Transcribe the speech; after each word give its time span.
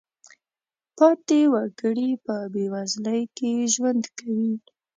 پاتې 0.97 1.39
وګړي 1.53 2.09
په 2.25 2.35
بېوزلۍ 2.53 3.21
کې 3.37 3.51
ژوند 3.73 4.03
کوي. 4.17 4.53